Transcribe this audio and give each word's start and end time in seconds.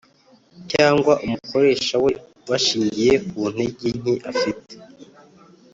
cyangwa 0.71 1.13
umukoresha 1.25 1.95
we 2.03 2.11
bashingiye 2.49 3.13
ku 3.27 3.39
ntege 3.53 3.89
nke 3.99 4.15
afite, 4.31 4.73